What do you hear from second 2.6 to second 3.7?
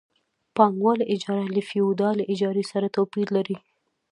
سره توپیر لري